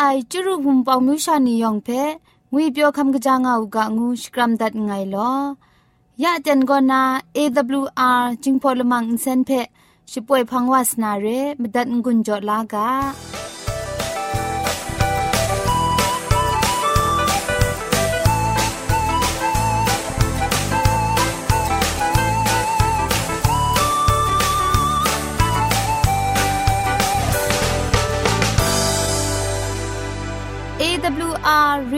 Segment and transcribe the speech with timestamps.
[0.00, 1.88] ไอจุรุภุมปองมิวชานียองเพ
[2.52, 5.32] งุยเปียวคำกะจางอูกะงูสกรัมดัดไงลอ
[6.22, 7.02] ยะเจนกอนา
[7.36, 9.50] AWR จิงพอลมังอินเซนเพ
[10.10, 11.26] ช่วยพังวาสนาเร
[11.60, 12.88] มดัดงุนจอลากา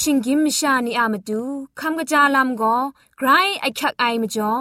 [0.00, 1.42] เชชิงกิมชานีอามาดู
[1.80, 2.76] คำกระจาลำก็
[3.18, 3.28] ไกร
[3.60, 4.52] ไอคักไอมาจ่อ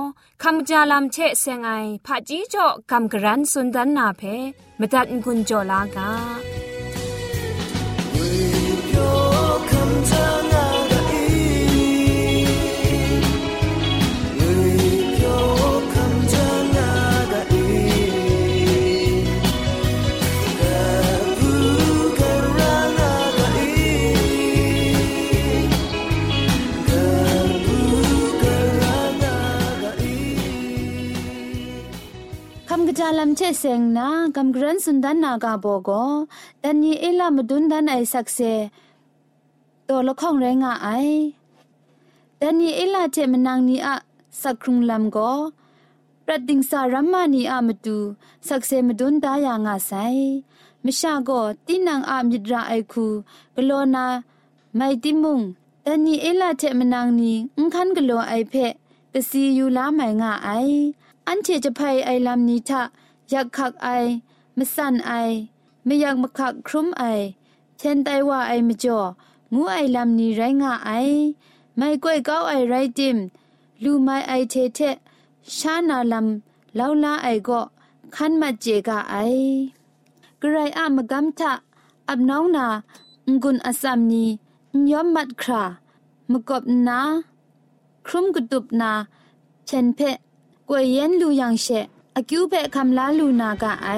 [0.42, 1.72] คำกระจาลำเชะเซงไอ
[2.06, 4.22] ผาจีจ่อคำกระรันสุนดันนาเพ
[4.80, 35.90] มาตัดกุญจ่อลากาาลัมเชเซงนากำกรันสุนดันนากาโบโก
[36.64, 38.40] ดันนีเอลามดุนดันไอสักเซ
[39.88, 40.90] ตัวละข้องแรงไอ
[42.42, 43.96] ดันนีเอลาเจมนางนีอะ
[44.42, 45.18] สักครุงลำโก
[46.26, 47.98] ประดิงสารัมมานีอะมตู
[48.48, 49.92] สักเซมดุนดายางาไซ
[50.84, 51.30] มชาโก
[51.66, 53.08] ตินังอามิดราไอคู
[53.56, 54.06] กโลนา
[54.76, 55.40] ไม่ติมุง
[55.86, 58.54] ดันนีเอลาเจมนางนีอุคันกโลไอเพ
[59.14, 60.50] กสียูลาไม่งาไอ
[61.28, 62.82] อันเทจะพายไอลำนี้ทะ
[63.30, 63.90] อยากขักไอ
[64.58, 65.12] มสั่นไอ
[65.86, 67.04] ไม่อยากมาขักครุมไอ
[67.78, 69.00] เช่นไตว่าไอมจ่อ
[69.54, 70.92] งูไอลำนี้ไรงาไอ
[71.78, 73.18] ไม่ก้อยเก้าไอไรดิม
[73.84, 74.80] ลูไม่ไอเทเท
[75.58, 77.62] ชานาลำเลาลาไอก็
[78.16, 79.16] ขันมาเจกาไอ
[80.42, 81.54] กระไรอะมกำทะ
[82.10, 82.66] อับน้องนา
[83.42, 84.26] งุนอสัมนี
[84.90, 85.64] ยอมมัดครา
[86.32, 87.00] มกบนา
[88.06, 88.92] ครุมกุตุบนา
[89.66, 90.00] เชนเพ
[90.69, 91.67] กวยเย็นลูยังเช
[92.15, 93.89] อคิวเปคำลาลูนากะไอ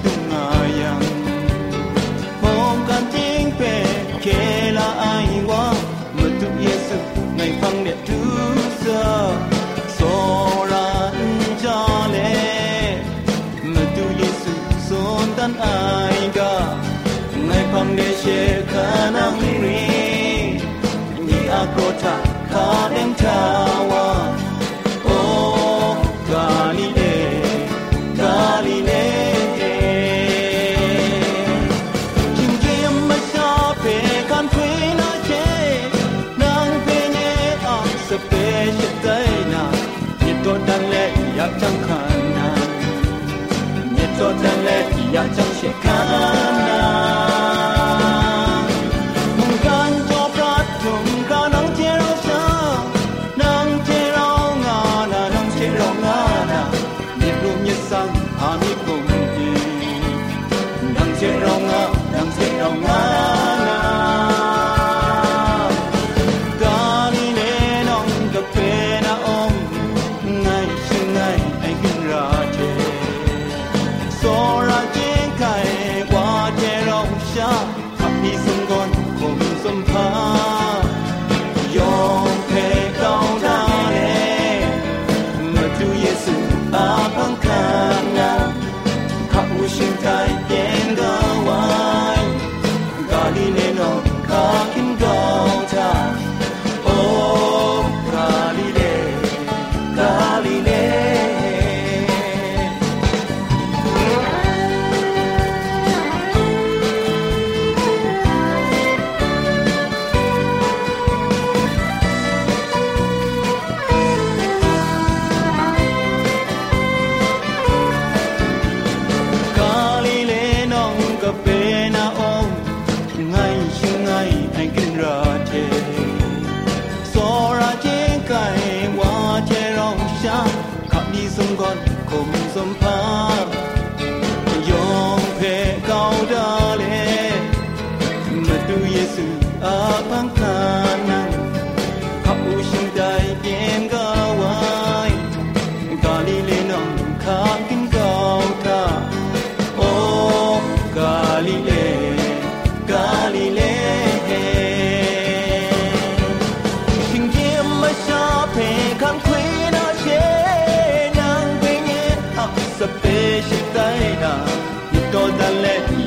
[0.00, 0.21] โก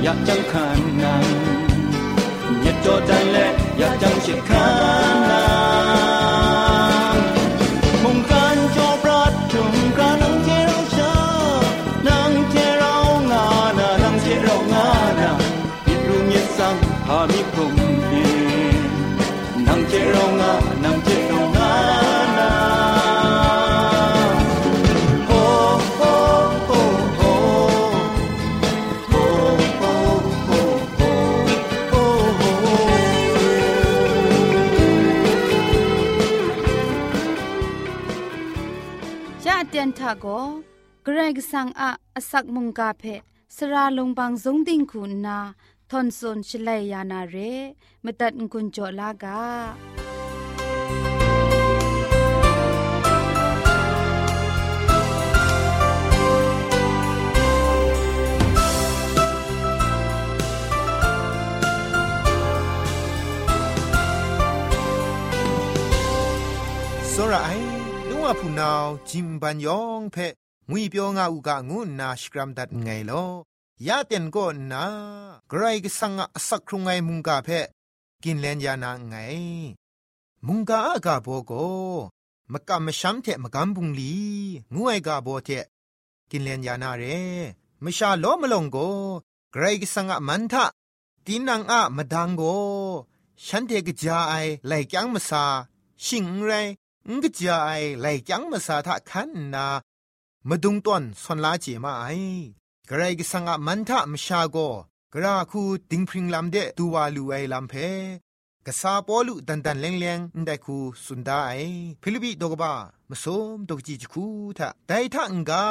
[0.06, 1.24] จังขันนัง
[2.66, 3.26] ยัดโจจัน
[40.25, 40.27] ก
[41.05, 43.05] เกรกสังอาอสักมุงกาเพ
[43.57, 45.39] สระลงบางสงติงคุณนา
[45.91, 47.37] ทอนซนชลัยยานาเร
[48.05, 49.41] มตัดกุญจลากา
[67.13, 67.64] စောရအိုင်
[68.28, 70.18] ว่าผู้นาวจิมบันยองเพ
[70.70, 73.26] งุยเปียวงาอุกะงูนาสกรัมดัดไงลอ
[73.88, 74.86] ยาเต็นก็นา
[75.50, 77.50] ไกรก็สังอสักครุงไงมุงกาเพ
[78.24, 79.16] กินเลนยานาไง
[80.48, 81.52] มุงกาอากาโบโก
[82.52, 84.14] มกะมชัมเทมกัมบุงลี
[84.76, 85.50] งวยกาโบเท
[86.30, 87.04] กินเลนยานาเร
[87.84, 88.78] มชาโลมลงโก
[89.52, 90.66] ไกรก็สังอมันทะ
[91.26, 92.42] ตีนังอะมดังโก
[93.46, 94.34] ฉันเทกจาไอ
[94.66, 95.44] ไหลจังมาซา
[96.06, 96.54] ชิงไร
[97.14, 99.68] งกจายไหลจังมาสาทะคันนา
[100.50, 102.06] มาดุงต้นสนลาเจมาไอ
[102.90, 104.58] กระไรก็สังอามันทะมชาโก
[105.14, 107.74] กระคูติงพริงลำเดตัวลูไอลำเพ
[108.66, 111.52] กษาปอลุดันดันเลงเลงได้คูสุนดาไอ
[112.02, 112.74] ฟิลิปิดกบ้า
[113.10, 114.26] มาสมดกจีจคู
[114.58, 115.66] ทะได้ทะงกา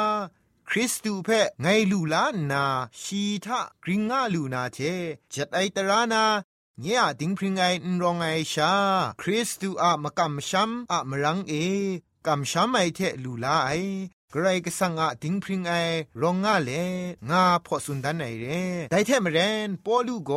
[0.69, 1.29] คริสตูเพ
[1.61, 2.65] ไงลูลานา
[3.01, 4.79] ชีทะกริงอาลูนาเจ
[5.33, 6.23] จัดไอตรานา
[6.81, 8.73] เนี่ยดิงพริงไงนรองไอชา
[9.21, 11.53] คริสตูอะมะกัมชัมอะมรังเอ
[12.27, 13.71] กัมชัมไอเทลูลาไอ
[14.33, 15.73] กรายกสังอะดิงพริงไอ
[16.21, 16.71] รองงาเล
[17.29, 18.45] งาพอสุนดันไอเร
[18.91, 20.31] ไดเทมเรนปอลูโก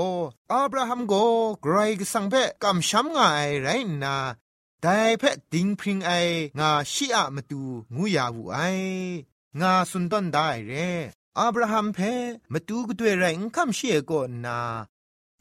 [0.52, 1.14] อับราฮัมโก
[1.64, 3.68] กรายกสังเพกัมชัมงาไอไร
[4.02, 4.16] นา
[4.82, 4.86] ได
[5.18, 6.10] เพดิงพริงไอ
[6.58, 7.62] งาชิอะมตู
[7.94, 8.58] งูยาวูไอ
[9.60, 10.72] งาสุนดันได้เร
[11.38, 11.98] อับราฮัมเพ
[12.52, 13.24] มตูกด้วยไร
[13.56, 14.12] คัมเชียโก
[14.46, 14.58] นา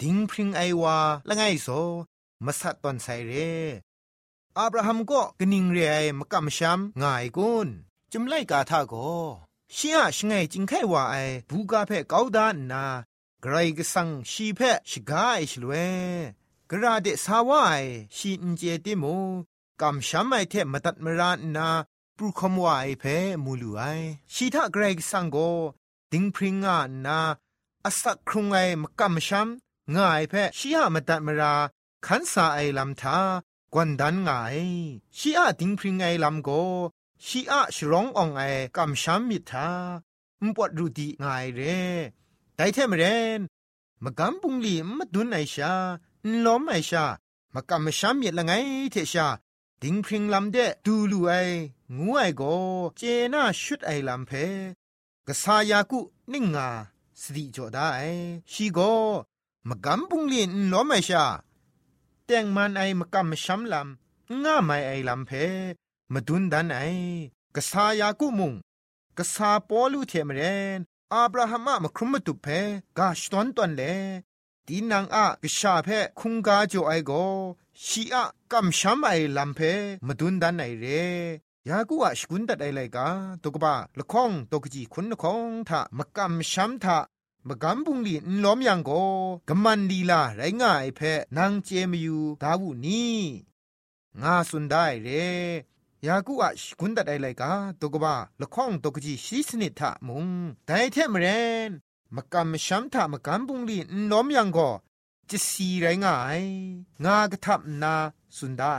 [0.02, 1.68] ดิงพริงไอวาละไงโซ
[2.46, 3.32] มาสัตตอนไซเร
[4.58, 7.68] อับราฮัมก็กนิงเรไอมกำชัมง่ายกุน
[8.12, 8.94] จุมไลกาทาโก
[9.76, 11.16] ชียชงไงจิงไขว่าไอ
[11.50, 12.86] บูกาเพกาดานนา
[13.42, 15.74] ไกรกสังชีเพชกาไอชลเว
[16.70, 17.84] กระเดสาวาย
[18.16, 19.04] ชีอินเจติโม
[19.82, 21.70] กำชัมไอเทมตัดมรานนา
[22.18, 23.04] ปรูคมวายเพ
[23.44, 23.82] มูลูไอ
[24.34, 25.38] ชีทะเกรกสังโก
[26.12, 27.20] ดิงพริงงานนา
[27.86, 29.50] อสักครุงไอมกัมชัม
[29.96, 31.56] ง่ายเพชีหามตัดมรา
[32.06, 33.18] ขันสาไอลำทา
[33.74, 34.58] กวนดันง่าย
[35.18, 36.50] ชีอาดิงพริงไอลำโก
[37.26, 38.42] ชีอาชร้องอองไอ
[38.76, 39.70] กัมชัมมิทา
[40.44, 41.82] มปวดรูดีง่ายเร่
[42.56, 43.04] ไดเทมเร
[43.40, 43.42] น
[44.04, 45.74] มกำปุงลีมดุนไอชา
[46.46, 47.06] ล้อมไอชา
[47.56, 48.52] มกำชัมมิละไง
[48.92, 49.28] เทชา
[49.82, 51.32] ดิงพริงลำเดดูลูไอ
[51.98, 52.42] งูไอโก
[52.98, 53.02] เจ
[53.34, 54.32] น่าชุดไอลำเพ
[55.28, 56.00] กษายากุ
[56.34, 56.70] นิ่งงา
[57.22, 57.88] สติจดได้
[58.52, 58.80] ชีโก
[59.70, 61.26] มกำปุงลีนล้อมไอชา
[62.26, 65.32] แต่งมันไอมกำชัมลำง่าไม่ไอลำเพ
[66.14, 66.80] มาดุนดันไอ
[67.56, 68.54] กษายากุมุง
[69.18, 70.42] กษาปอลูเทมเร
[70.78, 70.80] น
[71.14, 72.48] อาบราฮัมมาครุมตุเพ
[72.98, 73.82] กาชตอนตอนเล
[74.68, 77.12] ดีนังอะกษาเพคุงกาโจไอโก
[77.86, 79.60] ชีอะกัมชัมไอลัมเพ
[80.08, 80.86] มาดุนดันไอเร
[81.70, 83.08] ยากูอะสกุนตัดไอไลกา
[83.44, 86.98] ตกบะละข้องตกจีคุณละข้องทามกัมชัมทา
[87.48, 88.92] มกำบุงลีนล้อมยังโก
[89.50, 91.00] กมันลีลาไรง่ายเพ
[91.38, 93.06] นางเจมยูดาวุนี
[94.22, 95.10] งาสุนได้เร
[96.06, 100.28] ยากูอะชกุนตัดไอไลกาตกบะละข้องตกจีชีสนิทะมุง
[100.66, 101.28] แต่เทมเร
[101.70, 101.72] น
[102.16, 104.60] มกำชัมทามกำบุงลีนล้อมยังโก
[105.30, 106.44] จะสีไรง่าย
[107.06, 107.96] งากระทับนา
[108.38, 108.74] สุนได้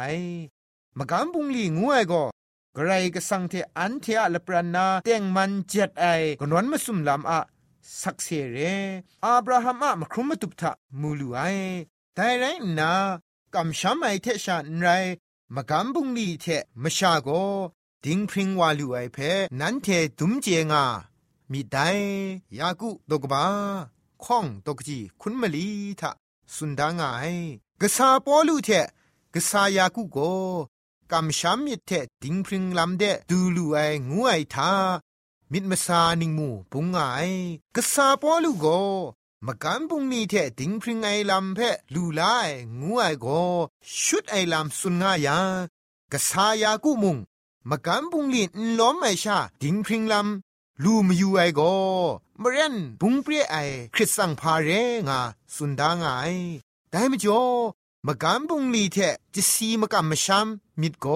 [0.98, 2.14] มกำบุงลีงูไอโก
[2.76, 6.06] กไรก็สังเทอันเทอะละปรานาเตียงมันเจ็ดไอ
[6.40, 7.40] กนวนมาสุมลำอะ
[8.02, 8.58] สักเสเร
[9.24, 11.40] อับราฮัมอะมครุมตุบทะมูลูไอ
[12.14, 12.44] แต่ไร
[12.78, 12.92] นา
[13.54, 14.88] กำช้ำไอเทชานไร
[15.54, 16.46] มกำบุงลีเท
[16.82, 17.28] มชาโก
[18.04, 19.18] ดิงพริงวาลูไอเพ
[19.60, 19.86] นันเท
[20.18, 20.84] ดุมเจงา
[21.50, 21.88] มีได้
[22.58, 23.44] ยากุตกบา
[24.24, 25.68] ข้องตกจีคุณมลี
[26.00, 26.10] ทะ
[26.54, 27.02] สุนดางไง
[27.80, 28.70] กษาปอลูเท
[29.34, 30.18] กษายากุโก
[31.12, 31.90] กำช้ำมิเท
[32.22, 33.78] ดิงพริงลำเดดูลูไอ
[34.08, 34.72] งูไอทา
[35.52, 36.98] มิดมาซานิงมูปุงไง
[37.76, 38.66] กษาปอลูกโก
[39.46, 41.58] มกันปุงนีเทดิงพริงไอลำเพ
[41.94, 42.22] ลูไล
[42.80, 43.26] งูไอโก
[44.04, 45.38] ชุดไอลำสุนงายา
[46.12, 47.16] กษายากุมุง
[47.70, 51.60] มกันปุงลีนล้อมไอชาดิงพริงลำลูมยูไอโก
[52.42, 53.56] มเรนบุงเปรียไอ
[53.94, 54.70] คริสสังพาเร
[55.08, 55.20] งา
[55.54, 56.10] สุนดางไอ
[56.90, 57.42] ได้มจ่อ
[58.06, 58.96] มกันปุงลีเท
[59.34, 60.46] จะซีมกันมชัม
[60.80, 61.06] มิดโก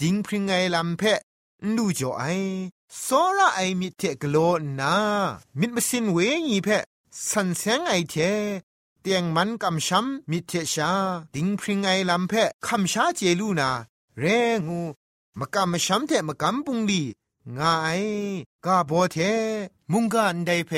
[0.00, 1.02] ดิงพริงไอลำเพ
[1.76, 2.24] ลูจ่อไอ
[3.05, 4.95] စောရအိုင်မြစ်တဲ့ဂလောနာ
[5.59, 6.85] မြစ်မစင်ဝေညီဖက်
[7.29, 8.41] ဆန်ဆန်းအိုက်တဲ့
[9.01, 10.91] เตียงมันกำช้ำมิเทชา
[11.35, 13.69] ดิงพริงไอลำเพะคำชาเจลูนา
[14.19, 14.25] เร
[14.67, 14.81] งู
[15.39, 17.03] มกำมช้ำเทมกำปุงลี
[17.59, 18.01] งาย
[18.65, 19.17] กาโบเท
[19.91, 20.71] มุงกันไดเพ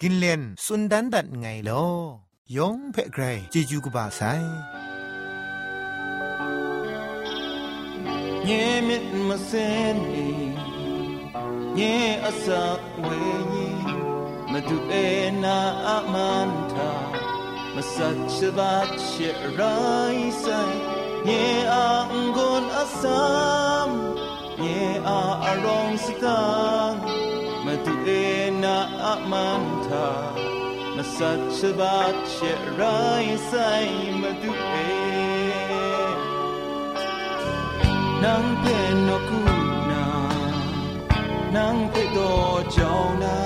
[0.00, 1.86] กินเลนสุนดันดัดไงลอ
[2.56, 4.20] ยองเพะไกรเจจูกบาไซ
[8.46, 8.50] เย
[8.88, 9.50] มิดมาเซ
[9.94, 10.47] นอี
[11.79, 12.61] nye asa
[13.07, 13.69] wenyi
[14.51, 15.57] madu ena
[15.95, 16.89] amanta
[17.75, 20.75] masach bat she rai sai
[21.27, 21.45] nye
[21.83, 23.91] angon asam
[24.63, 24.83] nye
[25.17, 25.21] a
[25.51, 26.99] arong sikang
[27.65, 28.75] madu ena
[29.13, 30.05] amanta
[30.97, 34.51] masach bat she rai mà madu
[34.83, 35.83] ena
[38.21, 39.68] nang pen no
[41.51, 42.29] nang pe do
[42.75, 43.37] jauna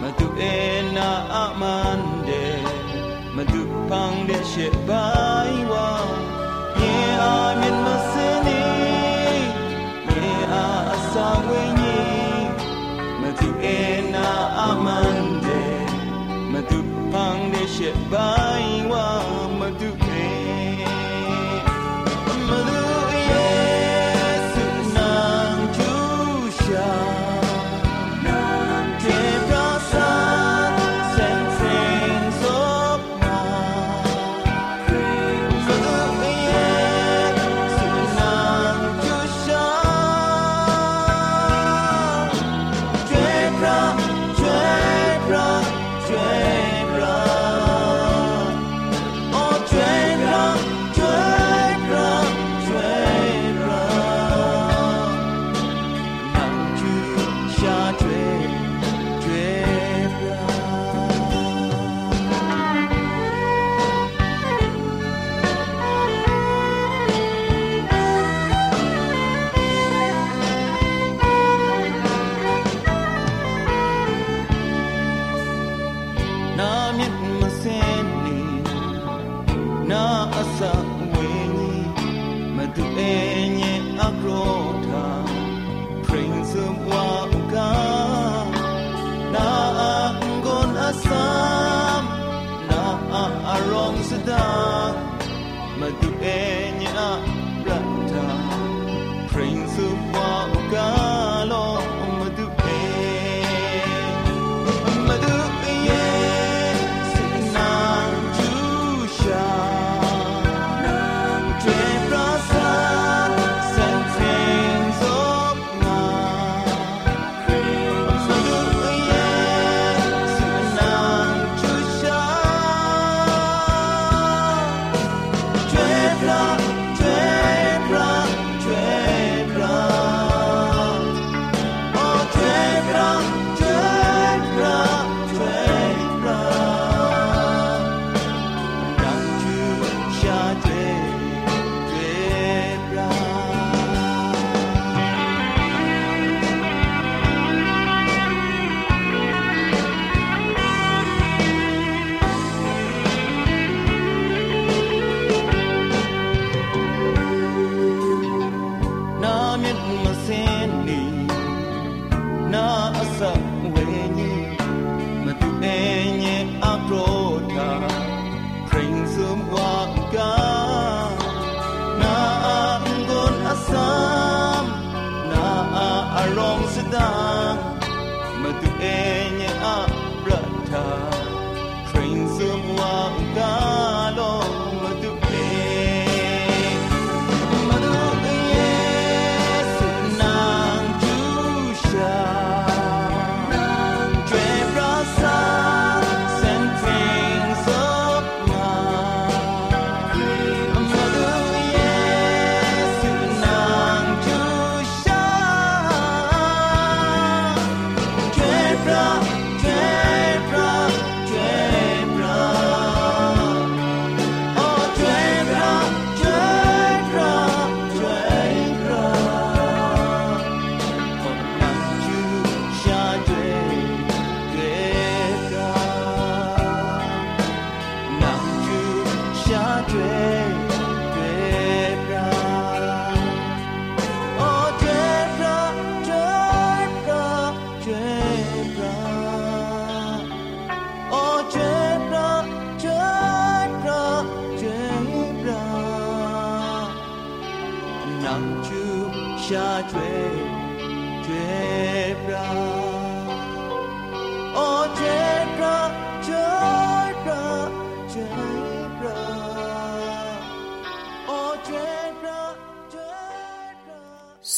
[0.00, 0.56] ma du e
[0.96, 1.08] na
[1.44, 2.44] aman de
[3.36, 5.88] ma du pang de she bai wa
[6.80, 6.94] ye
[7.32, 8.62] a min ma se ni
[10.08, 10.30] ye
[10.62, 10.66] a
[11.12, 12.00] sa we ni
[13.20, 13.78] ma du e
[14.14, 14.26] na
[14.70, 15.16] aman
[15.46, 15.62] de
[16.52, 16.80] ma du
[17.12, 18.77] pang de she bai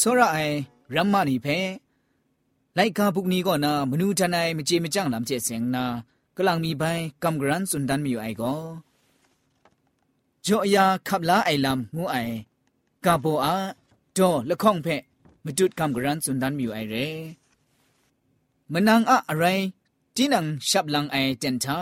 [0.08, 0.56] ောရအိုင်
[0.94, 1.58] ရမ္မနီဖဲ
[2.76, 5.84] လိုက်ကာပုကနီကောနာမနူတနိုင်မကြေမကြန့်လမ်းကျဲစင်နာ
[6.36, 8.62] ကလန်မီပိုင်ကမ်ဂရန်စွန်ဒန်မီအိုင်ကော
[10.44, 12.34] ဂျိုအယာခပ်လာအိုင်လမ်ငူအိုင်
[13.04, 13.54] ကာဘောအာ
[14.16, 14.96] ဒေါ်လခေါင်ဖဲ
[15.44, 17.06] မတုတ်ကမ်ဂရန်စွန်ဒန်မီအိုင်ရဲ
[18.72, 19.64] မနန်းအအရိုင်
[20.16, 21.78] တင်းနန်ရှပ်လန်အိုင်တန်သာ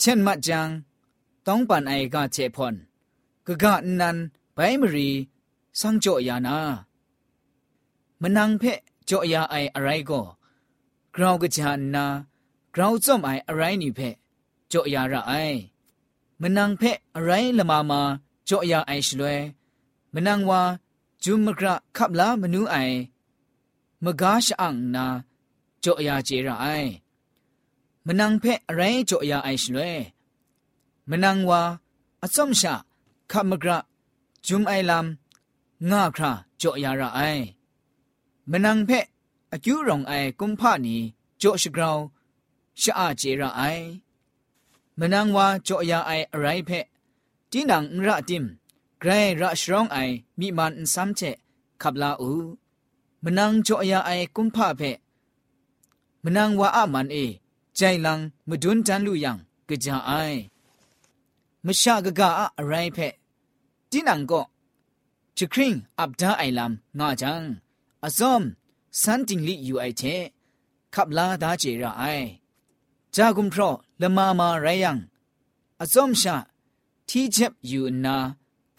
[0.00, 0.68] เช่นมะจัง
[1.46, 2.74] ต้องปันไอกาเชพอน
[3.46, 4.16] กะกะนัน
[4.54, 5.08] ไบมรี
[5.80, 6.58] สังโจยานา
[8.20, 10.22] มันนังเพะโจยาไออะไรก็
[11.14, 12.04] กราวกะจานนา
[12.74, 14.14] กราวจอมไออะไรนี่เพะ
[14.68, 15.32] โจยาระไอ
[16.40, 18.00] มันนังเพะอะไรละมามา
[18.46, 19.38] โจยาไอชลวย
[20.14, 20.62] มันนังว่า
[21.22, 22.76] จุมมกระขับลามนูไอ
[24.04, 25.06] มกาชอังนา
[25.80, 26.66] โจยาเจระไอ
[28.06, 29.96] มันนังเพะอะไรโจยาไอชลวย
[31.08, 31.60] มันนังว่า
[32.22, 32.74] อสมชา
[33.30, 33.78] ขับมกระ
[34.46, 35.21] จุมไอลำ
[35.89, 37.43] ငါခရာကြော့ရရအိုင်
[38.51, 39.05] မနံဖက်
[39.53, 40.95] အကျူရောင်အိုင်ကွန်ဖာနီ
[41.41, 42.01] ကြော့ရှိကောင်
[42.81, 43.85] ရှာအကျေရအိုင်
[44.99, 46.85] မနံဝါကြော့ရအိုင်အရိုင်ဖက်
[47.51, 48.43] တင်းနံရအတင်
[49.01, 51.35] ဂရိုင်းရရှရောင်းအိုင်မိမန်စမ်ချက်
[51.81, 52.47] ခပ်လာဦး
[53.23, 54.97] မနံကြော့ရအိုင်ကွန်ဖာဖက်
[56.23, 57.25] မနံဝါအမန်အေ
[57.77, 58.13] ကြိုင်လံ
[58.47, 59.31] မဒွန်းတန်လူယံ
[59.67, 60.39] ကြကြအိုင်
[61.65, 62.21] မရှာကက
[62.59, 63.13] အရိုင်ဖက်
[63.91, 64.47] တင်းနံကော့
[65.37, 67.43] จลังมดุนจันลุยังกะคริงอับดาไอลำงาจัง
[68.05, 68.43] อาซอม
[69.01, 70.01] สันติงลิอยู่ไอเช
[70.93, 72.03] ขับลาดาเจระไอ
[73.15, 73.69] จากุมพรอ
[74.01, 74.97] ละมามาไรยัง
[75.81, 76.35] อาซอมชา
[77.09, 78.15] ที่เจ็บอยู่นา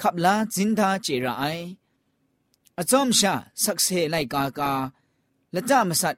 [0.01, 1.45] ขับลาจินดาเจระไอ
[2.79, 4.73] อาซอมชาสักเซไลกากา
[5.55, 6.17] ละจามสัต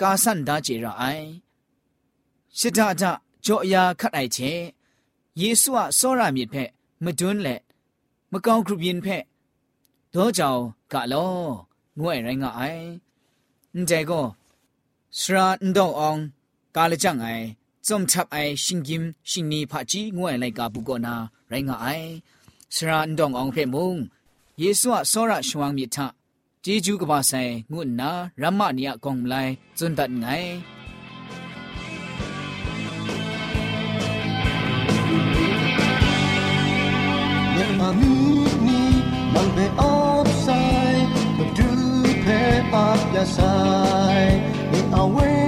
[0.00, 1.04] กาสันดาเจระไอ
[2.58, 3.10] ชิดาจา
[3.44, 4.38] จ่อยาคัดไอเช
[5.38, 6.54] เยซูอะโซรามิเพ
[7.04, 7.56] มดุนแหละ
[8.32, 9.08] มะกองครุบินเพ
[10.18, 10.60] တော့ကြောင်
[10.92, 11.32] ကလော
[11.98, 12.84] ငွဲ့ရိုင်းကအိုင်
[13.74, 14.26] အန်တဲကို
[15.18, 16.20] စရာန်တော့အောင်
[16.76, 17.44] ကာလကြံအိုင်
[17.86, 21.14] စုံချပ်အိုင်ရှင်ကင်ရှင်နီဖာကြီးငွဲ့လိုက်ကပုကောနာ
[21.50, 22.08] ရိုင်းကအိုင်
[22.74, 23.90] စရာန်တော့အောင်ဖဲမုံ
[24.60, 25.96] ယေဆုအစောရရှဝံမြစ်ထ
[26.64, 28.10] ဂျေဂျူးကပါဆိုင်ငုနာ
[28.42, 30.50] ရမနီယကောင်မလိုက်ဇွန်တတ်ငိုင်
[37.78, 38.12] မမီ
[38.64, 38.78] မီ
[39.34, 40.07] မောင်ပေအော
[42.70, 45.47] เพปับยา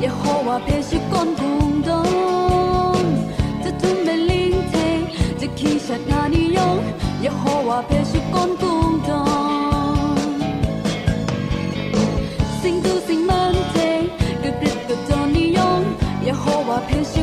[0.00, 2.02] 也和我脾气管用到
[3.62, 4.76] 这种没灵气
[5.38, 6.62] 这气血哪里用
[7.22, 9.24] 也和我脾气管够到
[12.62, 14.06] 星都星满天
[14.42, 16.06] 各自的道理用。
[16.26, 17.22] 也和我脾气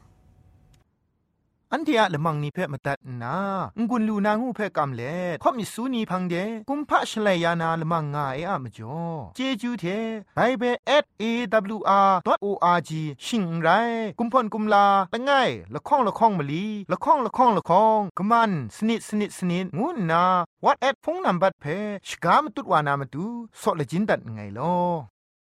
[1.73, 3.35] อันที่อะละมังนิเพ่มาตัดนา
[3.89, 6.35] งุนลูนางูเพ่กำเล่ข่อมิสูนีพังเด
[6.69, 8.99] กุมพะชเลยานาละมังงาเออะมจ่อ
[9.35, 9.85] เจจูเท
[10.35, 10.75] ไบเบิล
[11.21, 12.91] @awr.org
[13.25, 13.69] ชิงไร
[14.19, 15.31] กุมพ่นกุมลาละไง
[15.73, 20.23] ละข้องละข้องมะลีละข้องละข้องละข้องกะมันสนิดสนิดสนิดงูนา
[20.65, 23.25] WhatsApp พงนัมบัดเพ่ชกามตุดวานามตุ
[23.61, 25.10] ซอเลจินดัดไงลอ